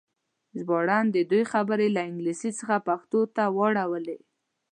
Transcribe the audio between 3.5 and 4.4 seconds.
واړولې.